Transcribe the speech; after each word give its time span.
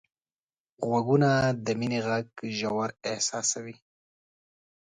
غوږونه 0.87 1.29
د 1.65 1.67
مینې 1.79 1.99
غږ 2.07 2.27
ژور 2.57 2.89
احساسوي 3.09 3.75